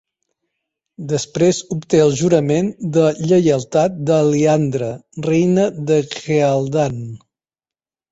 [1.09, 4.87] Després obté el jurament de lleialtat d'Alliandre,
[5.27, 6.97] reina de Ghealdan.